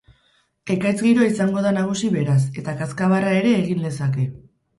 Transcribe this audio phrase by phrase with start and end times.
[0.75, 4.27] Ekaitz giroa izango da nagusi, beraz, eta kazkabarra ere egin lezake.